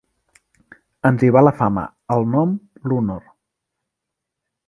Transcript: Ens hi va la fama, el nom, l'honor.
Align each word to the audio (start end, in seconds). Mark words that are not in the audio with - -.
Ens 1.09 1.25
hi 1.25 1.29
va 1.35 1.43
la 1.43 1.53
fama, 1.59 1.83
el 2.17 2.25
nom, 2.33 2.57
l'honor. 2.89 3.31